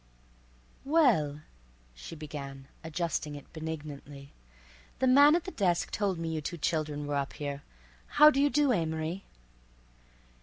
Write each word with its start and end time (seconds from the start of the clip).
"Well," 0.83 1.41
she 1.93 2.15
began, 2.15 2.67
adjusting 2.83 3.35
it 3.35 3.53
benignantly, 3.53 4.33
"the 4.97 5.05
man 5.05 5.35
at 5.35 5.43
the 5.43 5.51
desk 5.51 5.91
told 5.91 6.17
me 6.17 6.29
you 6.33 6.41
two 6.41 6.57
children 6.57 7.05
were 7.05 7.13
up 7.13 7.33
here—How 7.33 8.31
do 8.31 8.41
you 8.41 8.49
do, 8.49 8.73
Amory." 8.73 9.25